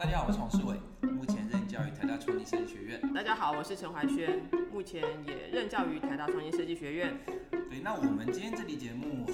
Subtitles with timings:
[0.00, 0.80] 大家好，我是黄世伟，
[1.12, 3.12] 目前任教于台大创意设计学院。
[3.12, 4.42] 大家好，我是陈怀轩，
[4.72, 7.20] 目前也任教于台大创意设计学院。
[7.68, 9.26] 对，那我们今天这期节目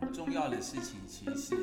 [0.00, 1.56] 很重要的事情，其实是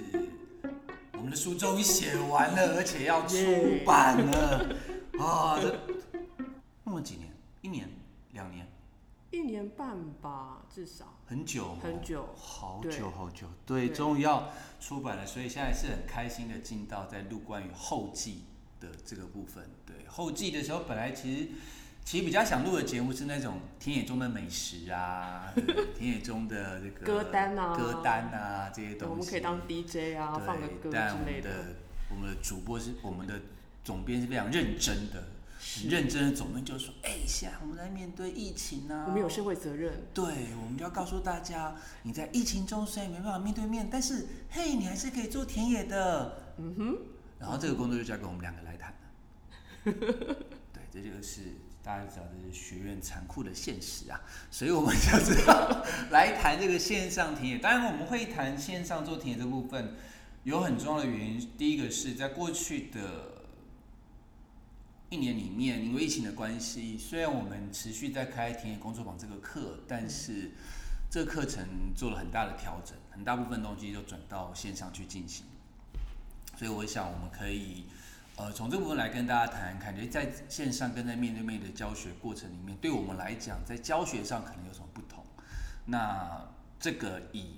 [1.14, 3.36] 我们的书终于写完了，而且要出
[3.84, 4.76] 版了
[5.18, 5.58] 啊！
[5.60, 5.76] 这
[6.84, 7.32] 弄了几年？
[7.62, 7.90] 一年、
[8.34, 8.68] 两年？
[9.32, 11.18] 一年半吧，至少。
[11.26, 13.48] 很久哦，很久好久好久。
[13.66, 18.44] 对，对终于要出版了，所以现在是很开心的进到在录关于后记
[18.82, 19.64] 的这个部分。
[19.86, 21.48] 对，后记的时候，本来其实
[22.04, 25.54] 其实比较想录的节目是那种田野中的美食啊，
[25.98, 29.12] 田野中的这个歌单啊歌单啊这些东西。
[29.12, 31.50] 我们可以当 DJ 啊，对放个歌但我之类的。
[31.50, 31.76] 们的
[32.10, 33.40] 我们的主播是我们的
[33.86, 35.24] 总编是非常认真的，
[35.60, 39.94] 很认真的总编就是说，哎、现在我们在面对疫情啊，我们有社会责任。
[40.14, 40.26] 对，
[40.62, 41.74] 我们就要告诉大家，
[42.04, 46.56] 你在疫情中虽然没办法面对面，但是嘿，你还是可以做田野的。
[46.58, 46.98] 嗯哼，
[47.42, 48.98] 然后这个工作就交给我们两个来谈了。
[50.72, 51.42] 对，这就是
[51.82, 57.58] 大家知道这是学院残酷的现实啊，所以我们就知道来谈这个线上田野。
[57.58, 59.96] 当然，我们会谈线上做田野这部分，
[60.44, 61.52] 有很重要的原因。
[61.58, 63.48] 第一个是在过去的
[65.10, 70.52] 一年里面，因为疫情的关系，虽然我们持续在开田野工作坊这个课，但是
[71.10, 75.48] 这个课程做了很大的调整，很大部分东西都转到线上去进行。
[76.62, 77.86] 所以我想我们可以，
[78.36, 85.26] 呃，从这部分来跟大家谈谈看，就在线上跟在面对面的教学过程里面，对我们来讲，在教学上可能有什么不同？
[85.88, 86.48] 那
[86.80, 87.56] 这个以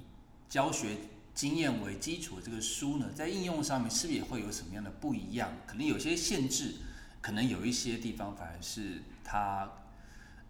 [0.48, 0.96] 教学
[1.36, 5.52] 经验为基础的这个书呢，在应用上面是不是也会有什么样的不一样？
[5.68, 6.76] 可能有些限制，
[7.20, 9.70] 可能有一些地方反而是它，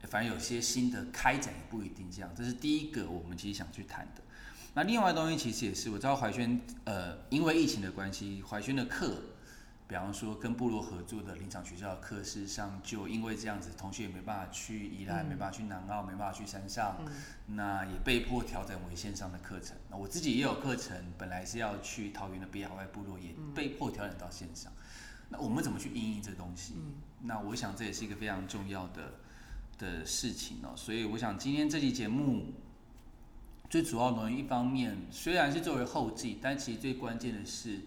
[0.04, 2.30] 反而有些新的开展也不一定这样。
[2.38, 4.22] 这是第一个我们其实想去谈的。
[4.76, 9.16] 那另外的东西其实也是，我知道怀轩，呃，因为疫情的关系，怀轩的课，
[9.88, 19.78] 比方说跟部落合作的林场学校的课，事实上就因为这样子，同学也没办法去宜兰，嗯没办法去南澳，没办法去山上，嗯那也被迫调整为线上的课程。
[19.92, 24.72] 那我自己也有课程，本来是要去桃园的北海外部落，也嗯被迫调整到线上。
[25.30, 26.74] 那我们怎么去应应这东西？
[26.78, 26.96] 嗯
[27.26, 29.14] 那我想这也是一个非常重要的
[29.78, 30.74] 的事情哦。
[30.76, 32.54] 所以我想今天这期节目
[33.74, 37.80] 最主要的一方面，虽然是作为后记，但其实最关键的是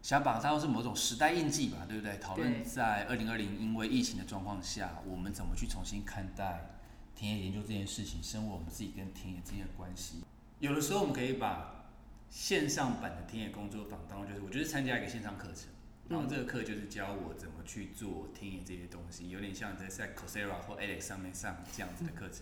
[0.00, 2.16] 想把它当做是某种时代印记吧，对不对？
[2.16, 6.70] 讨论在二零二零因为疫情的状况下，我们怎么去重新看待
[7.14, 10.22] 田野研究这件事情，生活我们自己跟田野之间的关系。
[10.58, 11.84] 有的时候我们可以把
[12.30, 15.68] 线上版的田野工作坊当做就是我就是参加一个线上课程。
[16.08, 22.40] 然后这个课就是教我怎么去做田野这些东西，有点像在在 Coursera 或 edX 上面上这样子的课程。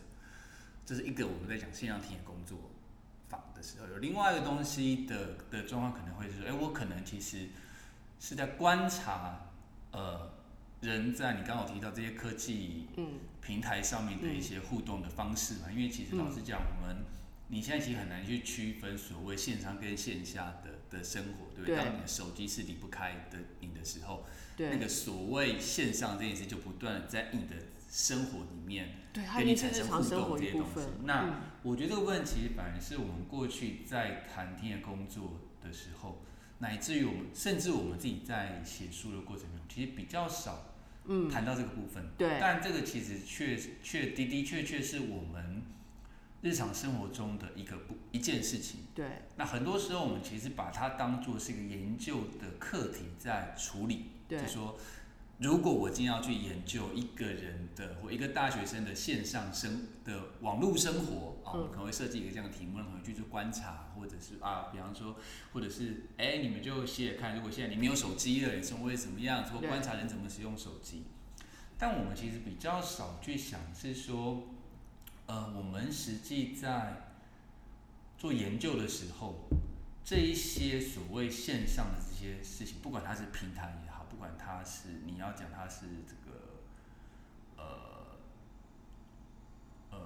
[0.88, 2.56] 这是一个我们在讲线上体验工作
[3.28, 7.48] 坊的时候，有另外一个东西的的状况可能会是说，哎，我可能其实
[8.18, 9.50] 是在观察，
[9.92, 10.30] 呃，
[10.80, 17.04] 人在你刚刚有提到这些科技嗯，平台上面的一些互动的方式嘛，因为其实老实讲，我们
[17.48, 21.76] 你现在其实很难去区分所谓线上跟线下的的生活，对不对？
[21.76, 21.84] 对。
[21.84, 24.24] 当你的手机是离不开的你的时候，
[24.56, 27.56] 那个所谓线上这件事就不断的在你的
[27.88, 30.80] 生活里面对，跟你产生互动这些东西。
[31.04, 36.22] 那嗯我觉得这个部分其实反而是我们过去在谈天的工作的时候，
[36.58, 40.74] 乃至于我们甚至我们自己在写书的过程中，其实比较少
[41.06, 42.10] 嗯，谈到这个部分。
[42.16, 45.62] 对但这个其实确确的的确确是我们
[46.40, 48.80] 日常生活中的一个不一件事情。
[48.94, 49.06] 对
[49.36, 54.78] 那很多时候我们其实把它当做是一个研究的课题在处理，就说
[55.38, 65.14] 如果我今天要去研究一个人的或一个大学生的线上生的网络生活啊，嗯我们可能会设计一个这样的题目，让他们去做观察，或者是啊，比方说，
[65.52, 69.44] 或者是哎，你们就写写看，如果现在你没有手机了，你生活会怎么样？
[69.44, 71.04] 或对观察人怎么使用手机。
[71.78, 74.42] 但我们其实比较少去想是说，
[75.26, 77.12] 呃，我们实际在
[78.18, 79.48] 做研究的时候，
[80.04, 83.80] 这一些所谓线上的这些事情，不管它是平台
[84.18, 86.60] 管它是你要讲它是这个，
[87.56, 88.18] 呃，
[89.90, 89.98] 呃，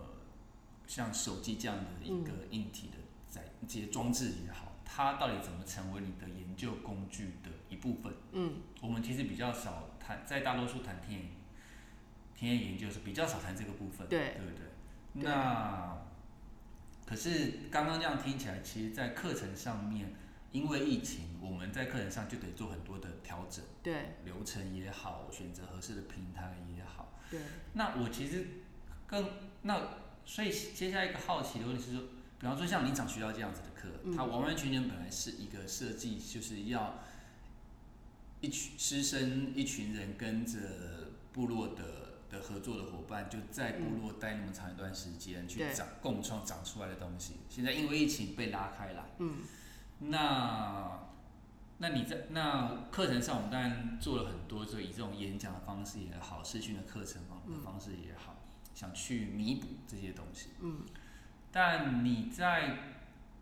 [0.87, 2.95] 像手机这样的一个硬体的
[3.29, 8.13] 载这些装置也好，它到底怎么成为你的研究工具的一部分？
[8.33, 11.29] 嗯，我们其实比较少谈，在大多数谈田野
[12.35, 14.59] 田野研究是比较少谈这个部分，对对不对？
[15.15, 15.99] 对那
[17.05, 20.15] 可是刚刚这样听起来，其实，在课程上面，
[20.53, 24.17] 因为疫情，我们在课程上就得做很多的调整，对。
[24.25, 27.19] 流程也好，选择合适的平台也好。
[27.31, 27.41] 对，
[27.73, 28.47] 那我其实
[29.07, 29.31] 更
[29.63, 29.89] 那，
[30.25, 32.03] 所以接下来一个好奇的问题是说，
[32.39, 34.15] 比方说像林场学校这样子的课，嗯。
[34.17, 36.99] 它完完全全本来是一个设计，就是要
[38.41, 40.59] 一群师生一群人跟着
[41.33, 45.73] 部落的的合作的伙伴，就在部落待那么长一段时间，去对。
[45.73, 47.37] 长共创长出来的东西。
[47.49, 49.37] 现在因为疫情被拉开来，嗯，
[50.09, 51.01] 那
[51.79, 58.37] 那你在那课程上，我们当然做了很多，就以这种演讲的方式也好，视讯的课程方的方式也好，
[58.75, 60.51] 想去弥补这些东西。
[60.61, 60.83] 嗯，
[61.51, 62.79] 但你在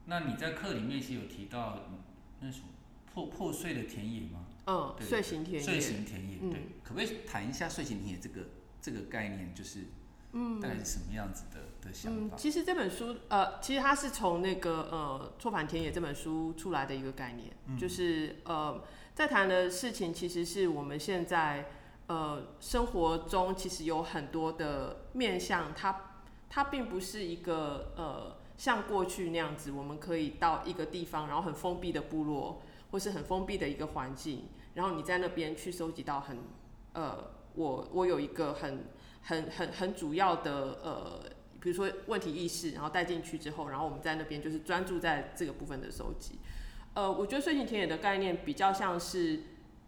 [0.06, 1.98] 那你在课里面其实有提到嗯
[2.40, 2.66] 那什么
[3.12, 4.46] 破破碎的田野吗？
[4.66, 8.48] 嗯，对睡行田睡野，行田野，嗯对，可不可以谈一下睡行田野这个
[8.80, 9.54] 这个概念？
[9.54, 9.86] 就是
[10.32, 17.78] 嗯大概是什么样子的的想嗯，其实这本书，呃，其实它是从那个呃《错反田野》这本书出来的一个概念，嗯。
[17.78, 18.82] 就是呃，
[19.14, 21.70] 在谈的事情其实是我们现在
[22.06, 26.18] 呃生活中其实有很多的面向，它
[26.48, 34.44] 它并不是一个呃像过去那样子，我们可以到一个地方，然后很封闭的部落，或是很封闭的一个环境，
[34.74, 36.38] 然后你在那边去收集到很
[36.92, 38.86] 呃，我我有一个很
[39.22, 41.20] 很很很主要的呃，
[41.60, 46.38] 比如说问题意识，然后带进去之后，然后我们在那边就是专注在这个部分的收集。
[46.94, 49.40] 呃，我觉得睡行田野的概念比较像是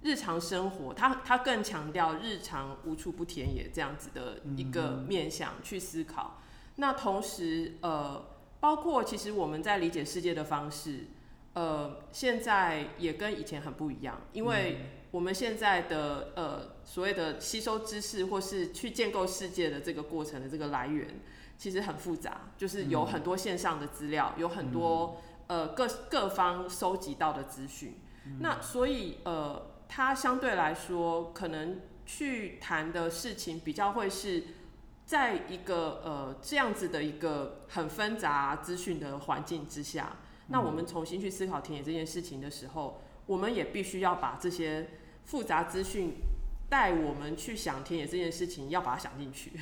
[0.02, 6.40] 日常生活，它它更强调日常无处不田野这样子的一个面向去思考。
[6.76, 8.24] 那同时呃，
[8.60, 11.06] 包括其实我们在理解世界的方式，
[11.54, 14.78] 呃，现在也跟以前很不一样，因为
[15.10, 21.06] 我们现在的呃所谓的吸收知识或是去建构世界的这个过程的这个来源，
[21.56, 28.00] 其实很复杂，就是有很多线上的资料，有很多呃各各方收集到的资讯。
[28.40, 34.44] 那所以呃，它相对来说可能去谈的事情比较会是。
[35.04, 40.16] 在一个呃这样子的一个很纷杂资讯的环境之下，
[40.46, 44.90] 那我们重新去思考田野这件事情的时候，我们也必须要把这些
[45.25, 46.14] 复杂资讯
[46.70, 49.52] 带我们去想田野这件事情，要把它想进去。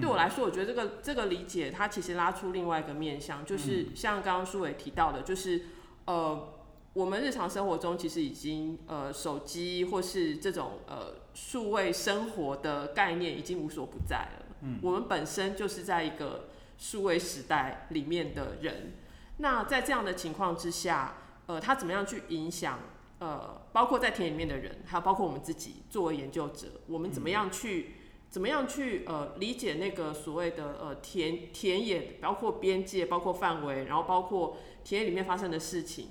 [0.00, 5.62] 对我来说，我觉得这个这个理解，它其实拉出另外一个面向，就是像刚刚舒伟提到的，就是
[6.04, 6.54] 呃，
[6.92, 14.46] 我们日常生活中其实已经呃手机或是这种呃数位生活的概念已经无所不在了。
[14.60, 18.92] 嗯，我们本身就是在一个数位时代里面的人。
[19.38, 21.14] 那在这样的情况之下，
[21.46, 22.78] 呃，他怎么样去影响？
[23.18, 27.96] 呃，包括在田里面的人，还有包括我们自己作为研究者，我们怎么样去？
[28.32, 36.06] 怎么样去呃理解那个所谓的呃田田野，包括边界，包括范围，然后包括田野里面发生的事情，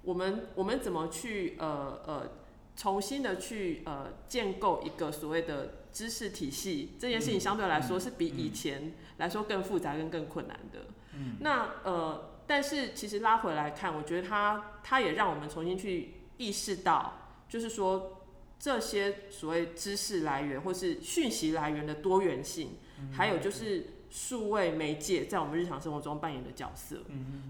[0.00, 2.30] 我们我们怎么去呃呃
[2.74, 6.96] 重新的去呃建构一个所谓的知识体系？
[6.98, 10.86] 这件事情相对来说是比以前来说更复杂跟更困难的。
[11.12, 18.14] 嗯，那呃，但是其实拉回来看，我觉得它它也让我们重新去意识到，就是说。
[18.58, 22.76] 这些所谓知识来源或是讯息来源的多元性，
[23.12, 26.96] 还有就是数位媒介在我们日常生活中扮演的角色。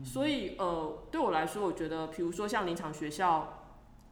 [0.05, 3.65] 所以呃，对我来说，我觉得，比如说像林场学校，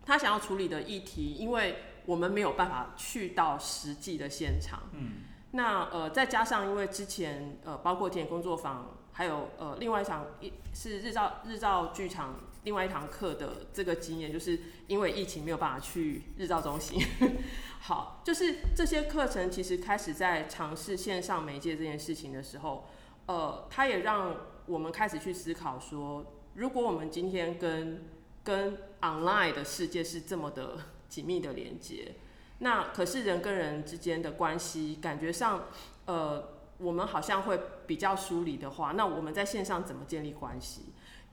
[0.06, 1.76] 他想要处理的议题，因为
[2.06, 4.84] 我们没有办法去到实际的现场。
[4.92, 5.24] 嗯。
[5.50, 12.40] 那呃，再加上因为之前呃，包括田野工作坊，还有呃，另外一场一是日照日照剧场。
[12.66, 14.58] 另外一堂课的这个经验，就是
[14.88, 17.00] 因为疫情没有办法去日照中心。
[17.78, 22.88] 好，就是这些课程其实开始在尝试线上媒介这件事情的时候，
[23.26, 24.34] 呃，它也让
[24.66, 28.04] 我们开始去思考说，如果我们今天跟
[28.42, 30.76] 跟 online 的世界是这么的
[31.08, 32.16] 紧密的连接，
[32.58, 35.66] 那可是人跟人之间的关系感觉上，
[36.06, 40.86] 呃，我们好像会比较疏离的话，那我们在线上怎么建立关系？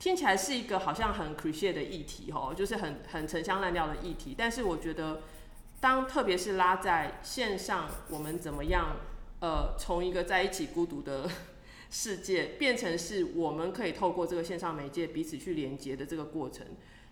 [0.04, 4.34] 听起来是一个好像很 cliché 的议题哦，就是很很陈腔滥调的议题。
[4.36, 5.22] 但是我觉得，
[5.80, 8.96] 当特别是拉在线上，我们怎么样
[9.40, 11.30] 呃，从一个在一起孤独的
[11.90, 16.66] 世界，变成是我们可以透过这个线上媒介彼此去连接的这个过程。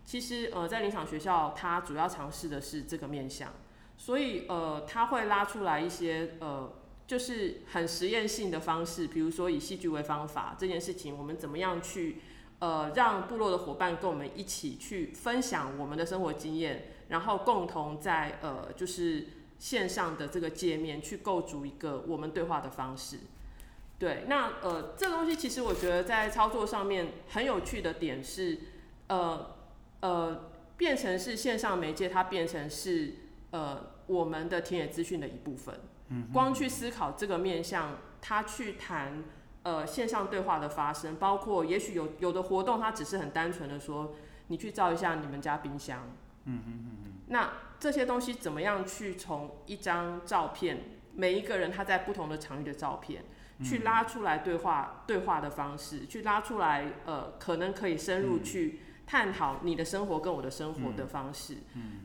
[0.04, 3.54] 其实呃，在林场学校，它主要尝试的是这个面向，
[3.96, 6.70] 所以呃，它会拉出来一些呃，
[7.06, 12.18] 就是很实验性的方式，比如说以戏剧为方法这件事情，我们怎么样去。
[12.62, 19.26] 呃，让部落的伙伴跟我们一起去分享我们的生活经验，然后共同在呃就是
[19.58, 23.18] 线上的这个界面去构筑一个我们对话的方式。
[23.98, 28.56] 对，那呃这东西其实我觉得在操作上面很有趣的点是，
[29.08, 29.56] 呃
[29.98, 33.14] 呃变成是线上媒介，它变成是
[33.50, 35.80] 呃我们的田野资讯的一部分。
[36.10, 39.24] 嗯，光去思考这个面向，他去谈。
[39.62, 44.14] 呃，线上对话的发生，包括也许有有的活动，它只是很单纯的说，
[44.48, 46.00] 你去照一下你们家冰箱。
[46.44, 47.12] 嗯嗯嗯嗯。
[47.28, 53.24] 那这些东西怎么样去从一张照片，每一个人他在不同的场域的照片，
[53.62, 61.58] 去拉出来对话对话的方式，去拉出来呃，可能可以深入去探讨你的生活跟我的生活的方式。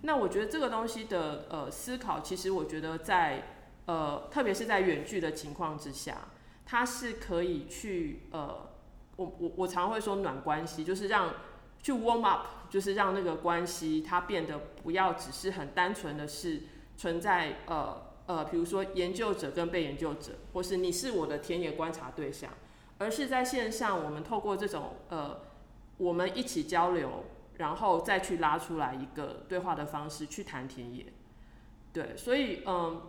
[0.03, 3.43] 那我觉得这个东西的呃思考，其实我觉得在
[3.85, 6.17] 呃，特别是在远距的情况之下，
[6.69, 8.69] 它是可以去呃，
[9.15, 11.33] 我我我常会说暖关系，就是让
[11.81, 16.63] 去 warm up，就是让那个关系它变得不要只是很单纯的是
[16.97, 22.51] 存在呃呃，比如说研究者跟被研究者，或是你是我的田野观察对象，
[22.97, 25.39] 而是在线上我们透过这种呃
[25.95, 27.23] 我们一起交流，
[27.59, 31.05] 然后再去拉出来一个对话的方式去谈田野。
[31.93, 33.01] 对，所以嗯。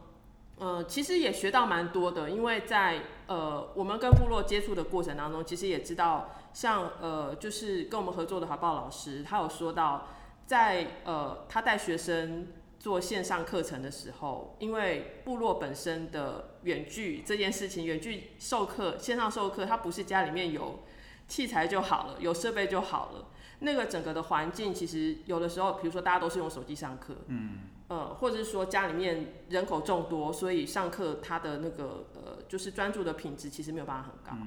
[0.58, 10.08] 呃，其实也学到蛮多的，因为在呃我们跟部落接触的过程当中，其实也知道，像呃就是跟我们合作的华报老师，他有说到，
[10.46, 12.48] 在呃他带学生
[12.78, 20.80] 做线上课程的时候，因为部落本身的远距这件事情，远距授课线上授课，它不是家里面有
[21.28, 23.26] 器材就好了，有设备就好了，
[23.60, 27.58] 那个整个的环境其实有的时候，比如说大家都是用手机上课，嗯。
[27.88, 34.46] 呃，或者是说家里面人口众多，所以上课他的那个呃，就是专注的品质其实没有办法很高。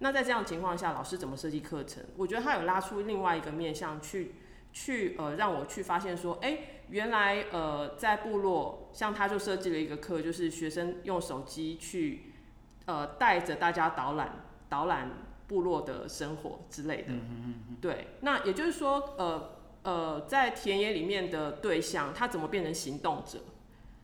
[0.00, 2.02] 那在这样情况下，老师怎么设计课程？
[2.16, 4.34] 我觉得他有拉出另外一个面向去
[4.72, 6.58] 去呃，让我去发现说，哎，
[6.88, 12.32] 原来呃，在部落，像他就设计了一个课，就是学生用手机去
[12.86, 14.32] 呃带着大家导览
[14.68, 15.08] 导览
[15.50, 17.12] 部落的生活之类的。
[17.80, 19.56] 对，那也就是说呃。
[19.82, 23.38] 呃，在田野里面的对象，他怎么变成行动者？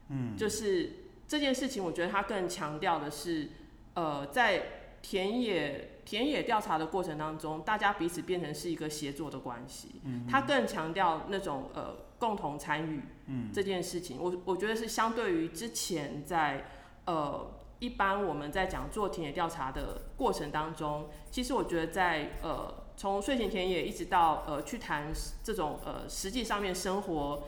[0.09, 0.91] 嗯，就是
[1.29, 3.51] 这件事情，我觉得他更强调的是，
[3.93, 10.01] 呃，在田野田野调查的过程当中，大家彼此变成是一个协作的关系。
[10.05, 13.03] 嗯，他更强调那种呃共同参与。
[13.27, 16.71] 嗯，这件事情，我我觉得是相对于之前在
[17.05, 22.83] 呃一般我们在讲做田野调查的过程当中，其实我觉得在呃。
[22.99, 25.13] 从睡前田野一直到呃去谈
[25.45, 27.43] 这种呃实际上面生活，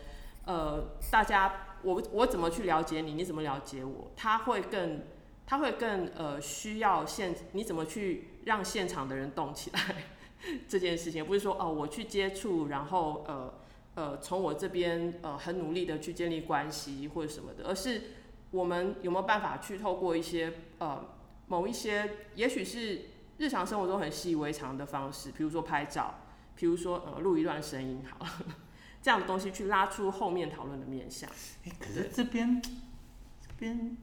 [0.44, 4.10] 呃大家我我怎么去了解你，你怎么了解我？
[4.14, 5.00] 他会更
[5.46, 9.80] 他会更呃需要现你怎么去让现场的人动起来
[10.68, 13.54] 这件事情，不是说哦我去接触，然后呃
[13.94, 18.02] 呃从我这边呃很努力的去建立关系或者什么的，而是
[18.50, 21.04] 我们有没有办法去透过一些呃
[21.46, 23.10] 某一些也许是。
[23.40, 26.12] 日常生活中很习以为常的方式，比如说拍照，
[26.56, 28.26] 比如说呃录一段声音，好，
[29.00, 31.30] 这样的东西去拉出后面讨论的面向。
[31.78, 33.96] 可是这边这边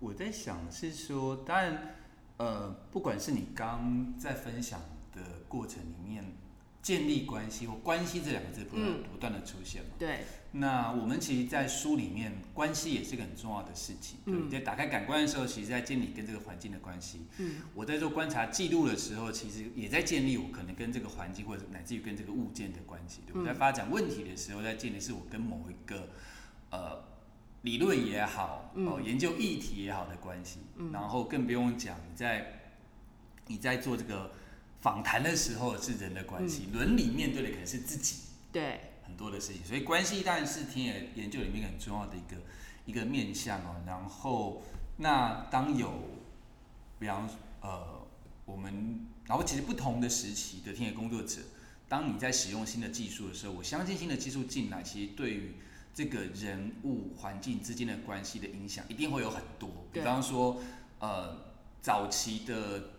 [0.00, 1.94] 我在想是说，当然
[2.38, 4.80] 呃，不管是你刚在分享
[5.12, 6.24] 的过程里面。
[6.82, 9.90] 建立关系或关系这两个字不断不断的出现嘛？
[9.98, 10.24] 对。
[10.54, 14.18] 那我们其实，在书里面，关系也是个很重要的事情。
[14.26, 14.50] 嗯。
[14.50, 17.20] 在打开感官的时候，其实在建立跟这个环境的关系。
[17.38, 17.62] 嗯。
[17.72, 23.20] 我在做观察记录的时候，其实也在建立我可能跟这个环境，或者乃至于跟这个物件的关系。
[23.32, 26.08] 我在发展问题的时候，在建立是我跟某一个
[26.70, 27.04] 呃
[27.62, 30.58] 理论也好，哦研究议题也好的关系。
[30.76, 30.90] 嗯。
[30.92, 32.60] 然后更不用讲，你在
[33.46, 34.32] 你在做这个。
[34.82, 38.16] 访谈的时候是人的关系，伦理面对的可能是自己，
[38.50, 42.36] 对很多的事情，所以关系当然是田野研究里面很重要的一个
[42.84, 43.80] 一个面向哦。
[43.86, 44.60] 然后
[44.96, 45.92] 那当有，
[46.98, 48.04] 比方呃
[48.44, 51.42] 我们，然后其实不同的时期的田野工作者，
[51.88, 55.54] 当你在使用新的技术的时候，我相信新的技术进来，其实对于
[55.94, 59.70] 这个人物环境之间的关系的影响一定会有很多。
[59.92, 60.60] 比方说
[60.98, 61.36] 呃
[61.80, 62.94] 早期的。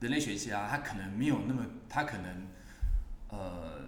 [0.00, 2.46] 人类学家他可能没有那么，他可能，
[3.30, 3.80] 呃，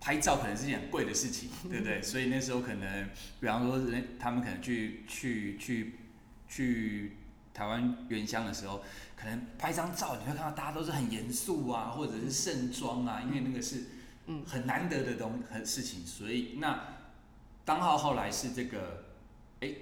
[0.00, 2.00] 拍照可能是一件很贵的事情，对不对？
[2.00, 5.94] 所以那时候可能，比方说人他们可能去去去
[6.48, 7.16] 去
[7.52, 8.84] 台湾原乡的时候，
[9.16, 13.84] 可能拍张照，你会看到大家都是很严肃啊，或者是盛装啊，因为那个是
[14.46, 16.84] 很难得的东很事情，所以那
[17.64, 19.04] 当浩后来是这个，
[19.60, 19.74] 哎。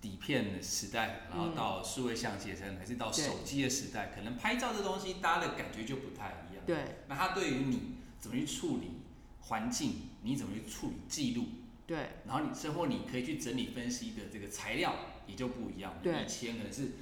[0.00, 6.64] 底片的时代，然后到数位相机的时代，还是到手机的时代，可能拍照这东西，大家的感觉就不太一样。
[6.66, 7.04] 对。
[7.08, 9.02] 那它对于你怎么去处理
[9.40, 11.44] 环境，你怎么去处理记录？
[11.86, 11.98] 对。
[12.26, 14.94] 然后你生活，你可以去整理分析的这个材料
[15.26, 15.94] 也就不一样。
[16.02, 16.24] 对。
[16.24, 16.92] 以前可能是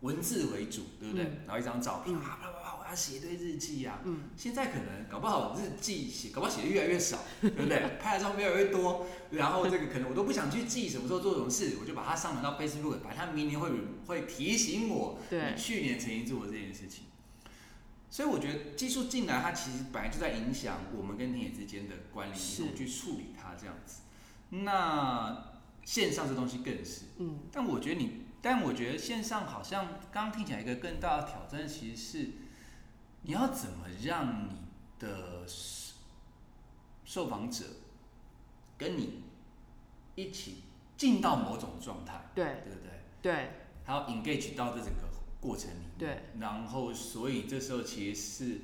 [0.00, 1.24] 文字为主，对不对？
[1.46, 4.00] 然后一张照片，啪啪啪啪，我要写一堆日记啊。
[4.04, 4.30] 嗯。
[4.36, 7.98] 现在可能搞不好日记写，搞不好写的越来越少， 对不对？
[8.00, 9.06] 拍的照片越来越多。
[9.30, 13.70] 然后这个可能我都不想去记什么时候做什么事，我就把它上传到 Facebook，把它明年会
[14.06, 17.04] 会提醒我你去年曾经做过这件事情。
[18.08, 24.02] 所以我觉得技术进来，它其实本来就在影响我们跟田野之间的关联，怎么去处理它这样子。
[24.50, 25.52] 那
[25.84, 32.30] 线上这东西更是，嗯，但我觉得你，但我觉得线上好像刚刚听起来一个更大的挑战，其实是
[33.26, 34.56] 你要怎么让你
[35.00, 35.44] 的
[37.04, 37.64] 受访者
[38.78, 39.24] 跟你
[40.14, 40.62] 一起
[40.96, 42.44] 进到某种状态，对。
[42.64, 42.90] 对不对？
[43.20, 43.50] 对。
[43.84, 45.08] 还要 engage 到这整个
[45.40, 48.60] 过程里面，对，然后所以这时候其实是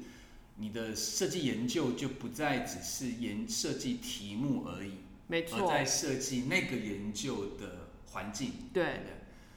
[0.57, 9.01] 你的设计研究就不再只是研设计题目而已，而没错，在设计那个研究的环境，对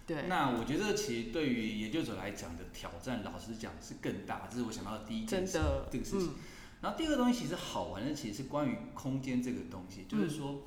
[0.06, 0.28] 对？
[0.28, 5.60] 那我觉得其实对于研究者来讲的挑战，老实讲是更大，这是我想到的第一件事，
[5.92, 6.28] 这个事情。
[6.28, 6.36] 嗯
[6.82, 10.62] 然后第二个东西其实好玩的，其实是关于空间这个东西，就是说，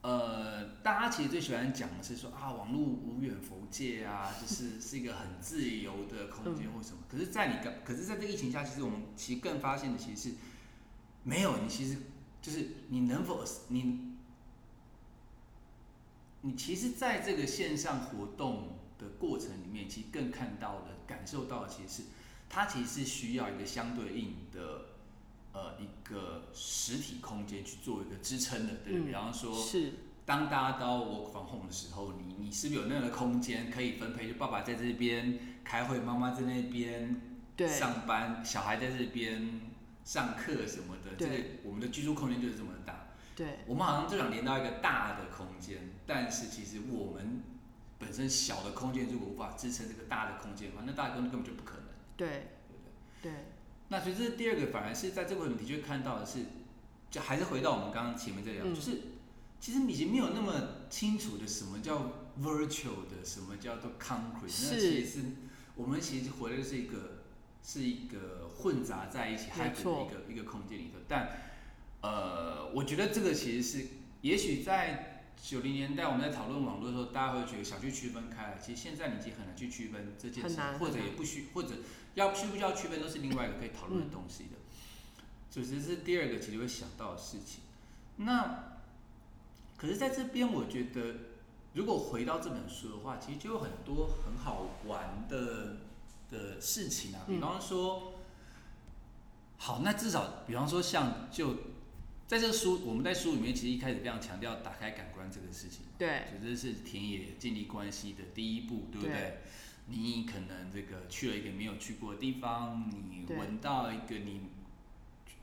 [0.00, 6.98] 呃，大家其实最喜欢讲的是说啊，网络无远弗届啊，就是 是一个很自由的空间或什么。
[7.08, 10.34] 可是，在你刚，可是在这个疫情下，其实我们其实更发现的其实是
[11.22, 11.98] 没有，你其实
[12.40, 14.11] 就是你能否你
[16.42, 22.08] 你其实在这个线上活动的过程里面，其实更看到的、感受到的，其实是
[22.48, 24.86] 它其实是需要一个相对应的
[25.52, 29.04] 呃一个实体空间去做一个支撑的，对不对？
[29.04, 29.92] 嗯比方说，是，
[30.26, 34.28] 当大家到 work from home 的时候，你你是不是有那样的空间可以分配？
[34.28, 37.20] 就爸爸在这边开会，妈妈在那边
[37.56, 39.60] 对上班，小孩在这边
[40.04, 43.06] 上课什么的，这个我们的居住空间就是这么大。
[43.34, 47.42] 对我们好像就想连到一个大的空间，但是其实我们
[47.98, 51.84] 本身小的空间如果无法支撑这个大的空间的话，那大的空间根本就不可能，
[52.16, 52.82] 对对不
[53.22, 53.32] 对？
[53.32, 53.32] 对。
[53.88, 56.46] 那所以这是第二个，反而是在这个问题就会看到的是，
[57.10, 58.74] 就还是回到我们刚刚前面这聊，嗯。
[58.74, 59.00] 就是
[59.60, 65.24] 其实已经没有那么清楚的什么叫 virtual 的，什么叫做 concrete，那其实是
[65.76, 67.22] 我们其实活的是一个
[67.62, 71.28] 是一个混杂在一起没 hybrid 的一个一个空间里头，但
[72.00, 73.86] 呃，我觉得这个其实是，
[74.22, 75.11] 也许在
[75.42, 81.74] 九零年代我们在讨论网络的时候，大家会觉得想去区分开来，其实现在你已经很难去区分这件事，或者也不需，或者
[82.14, 84.50] 要需不需要区分，都是另外一个可以讨论的东西的。
[85.50, 87.62] 所以这是第二个其实会想到的事情。
[88.18, 88.78] 那
[89.76, 91.16] 可是在这边，我觉得
[91.74, 95.78] 如果回到这本书的话，其实就有很多很好玩的
[96.30, 98.14] 的事情啊，比嗯方说，
[99.58, 101.56] 好，那至少比方说像就
[102.32, 105.82] 在这个书，我们在书里面其实一开始非常强调打开感官这个事情。
[105.98, 109.12] 对就这是田野建立关系的第一步，对不对？
[109.12, 109.38] 对
[109.88, 114.44] 你可能这个去了一个没有去过的地方，你对闻到一个你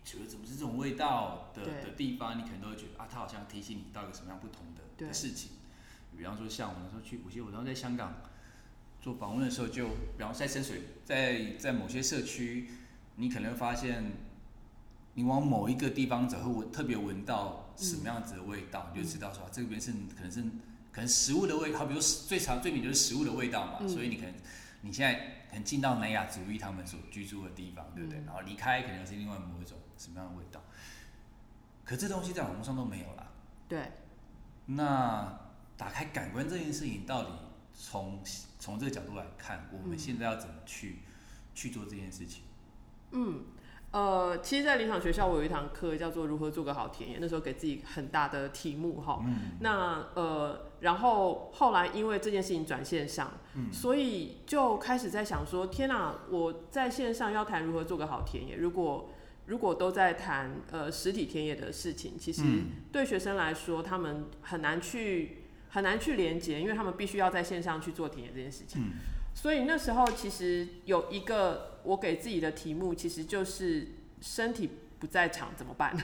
[0.03, 5.51] 觉得怎么是这种味道的的地方，你可能都会觉得啊，它好像提醒你到一个什么样不同的的事情。
[6.17, 8.23] 比方说像我们那时候去，我记得我当时在香港
[8.99, 12.67] 做访问的时候就，比方说在深水，在在某些社区，
[13.17, 14.11] 你可能会发现，
[15.19, 20.41] 你往某一个地方走，会闻特别闻到什么样子的味道，你就知道说、啊这边是可能是
[20.93, 23.89] 可能食物的味，好比如最常最明就是食物的味道嘛，嗯。
[23.89, 24.33] 所以你可能
[24.79, 28.17] 你现在可能进到南亚族裔他们所居住的地方，对不对？
[28.21, 28.25] 嗯。
[28.27, 30.63] 然后离开可能是另外某一种什么样的味道，
[31.83, 33.27] 可这东西在网络上都没有啦。
[33.67, 33.91] 对，
[34.67, 35.37] 那
[35.75, 37.29] 打开感官这件事情，到底
[37.73, 38.23] 从
[38.57, 39.99] 从这个角度来看，我们嗯。
[39.99, 40.99] 现在要怎么去、
[41.53, 42.43] 去做这件事情？
[43.11, 43.43] 嗯，
[43.91, 49.19] 呃，其实，在林场学校，我有一堂课叫做如何做个好田野，那时候给自己很大的题目哈。
[49.25, 59.09] 嗯那呃，然后后来因为这件事情转线上，嗯所以就开始在想说，天哪、我在线上要谈如何做个好田野，如果
[59.47, 68.83] 如果都在谈呃实体田野的事情，其实嗯对学生来说，他们很难去很难去连接，因为他们必须要在线上去做田野这件事情。
[68.83, 68.91] 嗯
[69.31, 73.87] 所以那时候其实有一个我给自己的题目，其实就是
[74.21, 75.95] 身体不在场怎么办？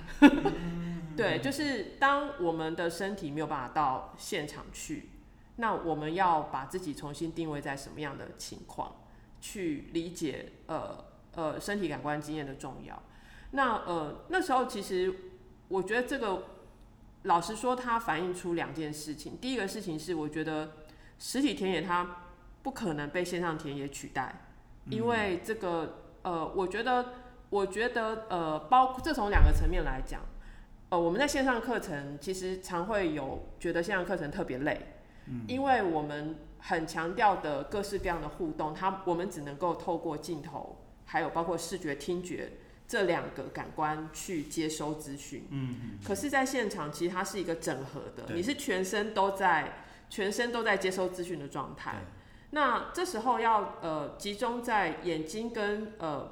[1.16, 5.10] 对，就是当我们的身体没有办法到现场去，
[5.56, 8.96] 那我们要把自己重新定位在什么样的情况，
[9.40, 13.02] 去理解呃呃身体感官经验的重要。
[13.52, 15.14] 那呃那时候其实
[15.70, 16.44] 我觉得这个
[17.24, 19.38] 老实说，它反映出两件事情。
[19.38, 20.74] 第一个事情是，我觉得
[21.18, 22.24] 实体田野它
[22.62, 24.45] 不可能被线上田野取代，
[24.90, 27.14] 因为这个呃，我觉得
[27.50, 30.22] 我觉得呃，包这从两个层面来讲，
[30.90, 34.80] 呃，我们在线上课程其实常会有觉得线上课程特别累，
[35.48, 42.54] 因为我们很强调的各式各样的互动，它我们只能够透过镜头，还有包括视觉、听觉
[42.88, 45.48] 这两个感官去接收资讯。
[45.50, 49.74] 嗯嗯可是，在现场其实它是一个整合的，你是全身都在
[50.10, 51.96] 全身都在接收资讯的状态。
[52.52, 56.32] 对那这时候要呃集中在眼睛跟呃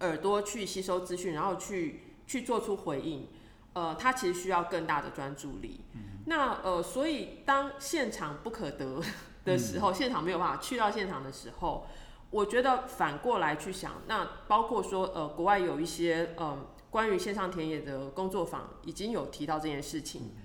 [0.00, 3.28] 耳朵去吸收资讯，然后去去做出回应。
[3.76, 5.80] 呃，它其实需要更大的专注力。
[6.26, 9.02] 那呃，所以当现场不可得
[9.44, 11.84] 的时候，现场没有办法去到现场的时候，
[12.30, 20.36] 我觉得反过来去想，那包括说呃，国外有一些呃关于线上田野的工作坊已经有提到这件事情，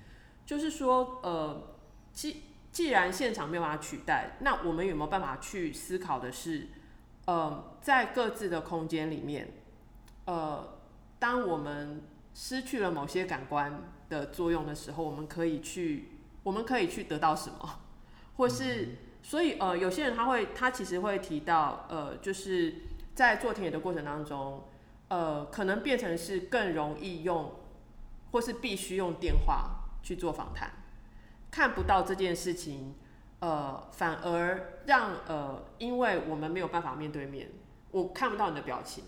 [0.44, 1.76] 就是说呃，
[2.12, 2.46] 既
[2.80, 6.70] 既然现场没有办法取代，那我们有没有办法去思考的是，
[7.26, 9.52] 呃，在各自的空间里面，
[10.24, 10.80] 呃，
[11.20, 12.02] 当我们
[12.34, 16.12] 失去了某些感官的作用的时候，我们可以去，
[16.42, 17.82] 我们可以去得到什么，
[18.38, 22.76] 或是，所以呃，有些人他会，他其实会提到，呃，就是
[23.14, 24.64] 在做田野的过程当中，
[25.10, 27.56] 呃，可能变成是更容易用，
[28.32, 30.72] 或是必须用电话去做访谈。
[31.52, 32.96] 看不到这件事情，
[33.40, 37.50] 呃，反而让呃，因为我们没有办法面对面，
[37.92, 39.04] 我看不到你的表情，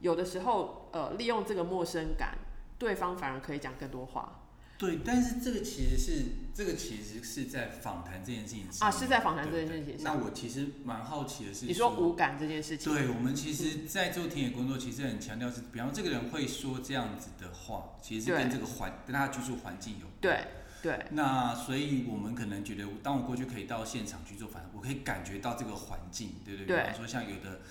[0.00, 2.38] 有的时候呃，利用这个陌生感，
[2.78, 4.42] 对方反而可以讲更多话。
[4.78, 6.22] 对，但是这个其实是
[6.52, 10.18] 这个其实是在访谈这件事情上啊，是在访谈这件事情上。
[10.18, 20.44] 那我其实蛮好奇的是，你说无感这件事情，对我们其实，在做田野工作，其实很强调是，比方这个人会说这样子的话，其实是跟这个环跟他的居住环境有对。
[20.86, 26.76] 对，那所以我们可能觉得，当我过去可以到现场去做反我可以感觉到这个环境，对不对？
[26.76, 27.62] 比方说像有的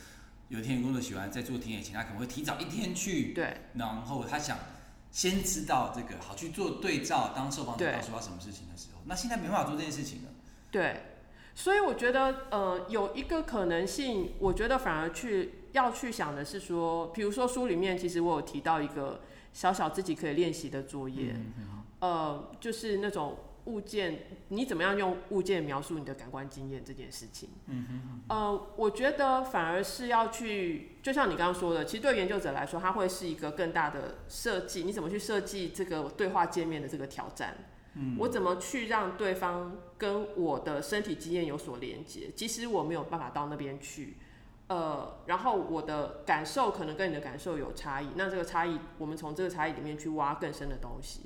[0.49, 4.57] 有田野工作喜欢在做田野前，他可能会提早一天去，对，然后他想
[5.11, 7.31] 先知道这个，好去做对照。
[7.33, 10.29] 当受访者告诉他什么事情的时候，那现在没办法做这件事情了。
[10.69, 11.03] 对，
[11.55, 19.21] 所以我觉得，呃，有一个可能性，我觉得反而去要去想的是说，比如说书里面其实我有提到一个
[19.53, 21.33] 小小自己可以练习的作业。
[22.05, 27.49] 呃，就是那种物件，你怎么样用物件描述你的感官经验这件事情？
[27.65, 28.21] 嗯哼。
[28.29, 34.83] 呃，我觉得反而是要去，就像你刚刚说的，其实对研究者来说，它会是一个更大的设计。
[34.83, 37.57] 你怎么去设计这个对话界面的这个挑战？
[37.95, 38.15] 嗯。
[38.19, 42.29] 我怎么去让对方跟我的身体经验有所连接？
[42.35, 44.17] 即使我没有办法到那边去，
[44.67, 51.21] 呃，然后我的感受可能跟你的感受有差异，那这个差异，我们从这个差异里面去挖更深的东西。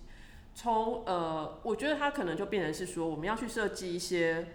[0.54, 4.48] 从呃，我觉得它可能就变成是说，我们要去设计一些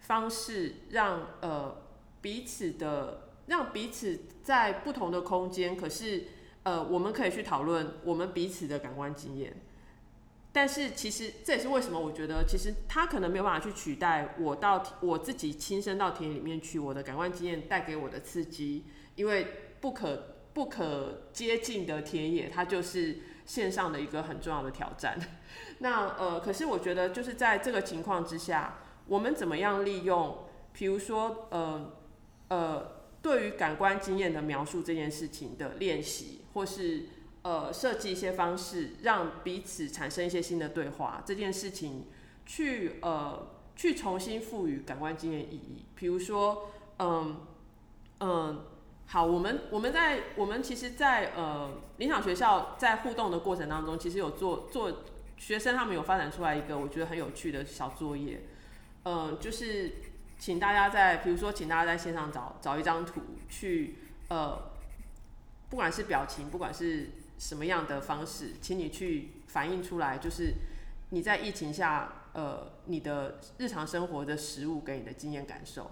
[0.00, 1.76] 方式，让呃
[2.20, 6.24] 彼此的，让彼此在不同的空间，可是
[6.64, 9.54] 呃，我们可以去讨论我们彼此的感官经验。
[10.52, 18.84] 但是其实这也是为什么我觉得，其实它可能没有办法去取代我到我自己亲身到田野里面去，我的感官经验带给我的刺激，
[19.16, 19.48] 因为
[19.80, 25.18] 不可不可接近的田野，它就是线上的一个很重要的挑战。
[25.80, 31.92] 那呃，可是我觉得就是在这个情况之下，我们怎么样利用，比如说呃
[32.48, 37.06] 呃，对于感官经验的描述这件事情的练习，或是
[37.42, 42.06] 呃设计一些方式，让彼此产生一些新的对话，这件事情
[42.46, 45.84] 去呃去重新赋予感官经验意义。
[45.94, 47.40] 比如说嗯
[48.20, 48.64] 嗯，
[49.06, 55.04] 好，我们我们在我们其实，在呃理想学校在互动的过程当中，其实有做做。
[55.36, 58.42] 学生他们有发展出来一个我觉得很有趣的小作业，
[59.02, 59.92] 嗯，就是
[60.38, 63.96] 请大家在，比如说请大家在线上找找一张图，去
[64.28, 64.70] 呃，
[65.68, 70.54] 不管是表情，不管是什么样的方式，请你去反映出来，就是
[71.10, 75.90] 你在疫情下，呃，你的日常生活的食物给你的经验感受。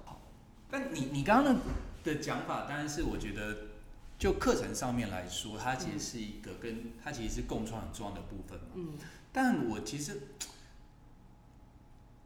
[0.71, 1.61] 但你你刚刚的
[2.03, 3.57] 的讲法，当然是我觉得
[4.19, 8.67] 就课程上面来说，它其实是一个跟它其实是共创很重要的部分嘛。
[8.75, 8.99] 嗯。
[9.33, 10.21] 但我其实，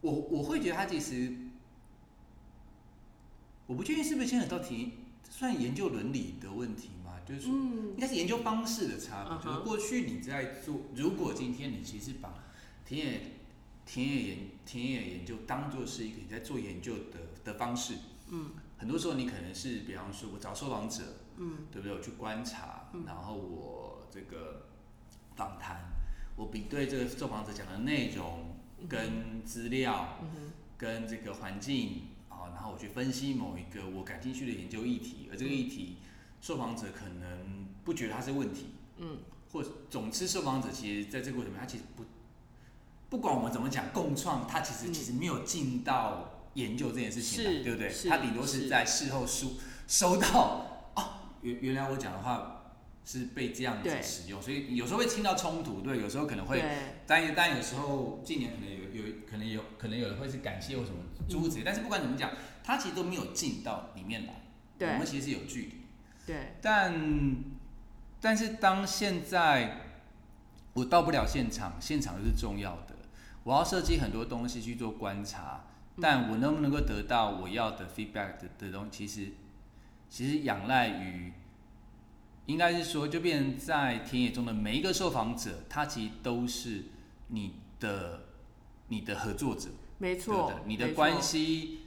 [0.01, 1.33] 我我会觉得它其实，
[3.67, 4.93] 我不确定是不是牵扯到题，
[5.31, 7.21] 算研究伦理的问题嘛？
[7.25, 9.39] 就是说，应该是研究方式的差别。
[9.45, 12.45] 就是过去你在做，如果今天你其实把
[12.85, 13.21] 田野
[13.85, 17.95] 田野研田野研究当做是一个你在做研究的的方式，
[18.31, 21.03] 嗯，很多时候你可能是，比方说我找受访者，
[21.37, 21.97] 嗯，对不对？
[21.97, 24.67] 我去观察，然后我这个
[25.35, 25.93] 访谈。
[26.37, 30.19] 我比对这个受访者讲的内容跟资料，
[30.77, 35.97] 跟这个环境啊，然后我去分析某一个我感兴趣的研究议题，而这个议题
[36.43, 38.67] 受访者可能不觉得它是问题，
[38.99, 42.05] 嗯，或总之受访者其实在这个过程中，他其实不
[43.09, 47.93] 不管我们怎么讲共创，他其实其实没有进到研究这件事情的，对不对？
[48.09, 49.53] 他顶多是在事后收
[49.87, 52.53] 收到哦，原原来我讲的话。
[53.09, 56.61] 是被这样子使用，所以有时候会听到冲突，对，有时候可能会，
[57.07, 60.97] 但但有时候近年可能有有可能有可能有的会是感谢或什么
[61.29, 62.33] 诸如此类，但是不管怎么讲，
[62.65, 65.73] 他其实都没有进到里面来，我们其实是有距离，
[66.27, 67.37] 对，但
[68.21, 69.83] 但是当现在
[70.73, 72.97] 我到不了现场，现场是重要的。
[73.45, 75.66] 我要设计很多东西去做观察，
[76.01, 79.31] 但我能不能够得到我要的 feedback 的的东西，其实
[80.09, 81.33] 其实仰赖于，
[82.47, 86.85] 应该是说，就变成在田野中的每一个受访者，他其实都是
[87.29, 88.25] 你的
[88.89, 91.81] 你的合作者，没错，你的关系，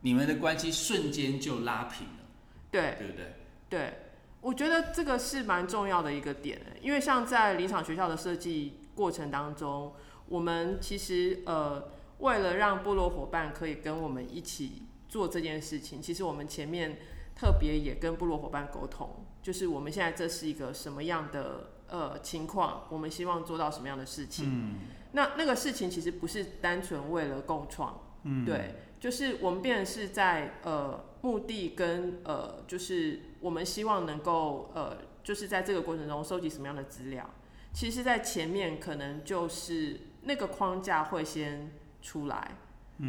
[0.00, 2.24] 你们的关系瞬间就拉平了，
[2.70, 3.34] 对，对不对？
[3.68, 3.94] 对，
[4.40, 9.92] 我觉得这个是蛮重要的一个点，因为像在林场学校的设计过程当中。
[10.28, 16.98] 我们其实呃，为了让部落伙伴可以跟我们一起做这件事情，其实我们前面
[17.34, 24.46] 特别也跟部落伙伴沟通，就是我们现在这是一个什么样的呃情况，我们希望做到什么样的事情。
[24.48, 24.74] 嗯。
[25.12, 37.28] 那那个事情其实不是单纯为了共创，嗯，对，就是我们变成是在呃目的跟呃就是我们希望能够呃就是在这个过程中收集什么样的资料，
[37.72, 40.00] 其实，在前面可能就是。
[40.28, 41.70] 那个框架会先
[42.06, 42.52] 出来，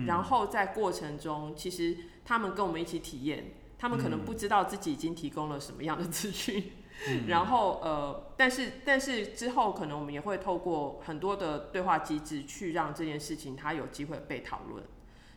[0.07, 6.71] 然后在过程中，其实他们跟我们一起体验，他们可能不知道自己已经提供了什么样的资讯，
[7.29, 14.83] 然后呃，但是但是之后可能我们也会透过很多的对话机制去让这件事情它有机会被讨论，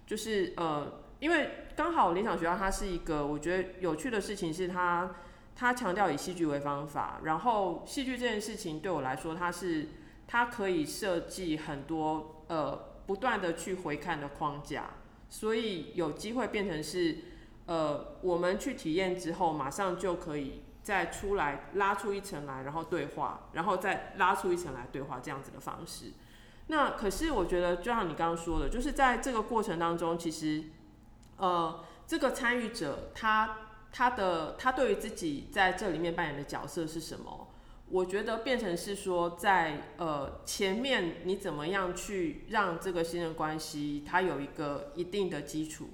[0.07, 5.17] 就是呃，因为刚好理想学校它是一个我觉得有趣的事情是它
[5.55, 9.89] 它强调以戏剧为方法，然后戏剧这件事情对我来说它是。
[10.33, 14.91] 它可以设计很多呃不断的去回看的框架，
[15.29, 17.19] 所以有机会变成是
[17.67, 26.13] 呃我们去体验之后，马上就可以再出来拉出一层来，然后对话，然后再拉出一层来对话这样子的方式。
[26.69, 30.67] 那可是我觉得就像你刚刚说的，就是在这个过程当中，其实
[31.37, 33.57] 呃这个参与者他
[33.91, 37.49] 他的他对于自己在这里面扮演的角色是什么？
[37.91, 45.91] 我觉得变成是说，在呃前面你怎么样去让这个信任关系它有一个一定的基础，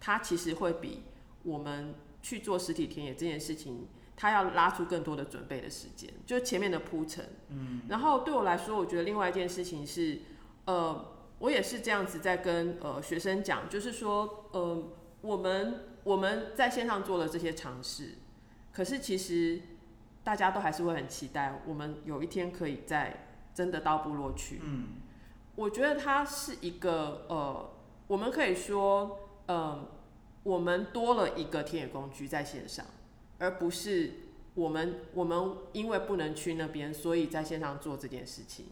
[0.00, 1.04] 它其实会比
[1.44, 7.24] 我们去做实体田野这件事情，它要拉出更多的准备的时间，就是前面的铺陈。
[7.50, 7.82] 嗯。
[7.88, 10.18] 然后对我来说，我觉得另外一件事情是，
[10.64, 14.82] 呃，我也是这样子在跟呃学生讲，就是说，呃，
[15.20, 18.14] 我们我们在线上做了这些尝试，
[18.72, 19.60] 可是其实。
[20.26, 24.60] 大家都还是会很期待，我们有一天可以在真的到部落去。
[24.60, 24.88] 嗯，
[25.54, 27.70] 我觉得它是一个呃，
[28.08, 29.86] 我们可以说，呃，
[30.42, 32.84] 我们多了一个田野工具在线上，
[33.38, 34.14] 而不是
[34.54, 38.66] 我们我们因为不能去那边，所以在线上做这件事情。